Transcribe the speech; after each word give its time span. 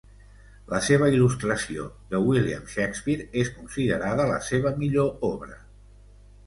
La 0.71 0.79
seva 0.85 1.09
il·lustració 1.15 1.85
de 2.15 2.21
William 2.31 2.65
Shakespeare 2.73 3.29
és 3.45 3.53
considerada 3.59 4.27
la 4.35 4.43
seva 4.51 4.75
millor 4.85 5.31
obra. 5.33 5.63